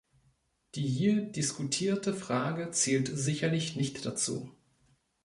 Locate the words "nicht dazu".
3.75-4.49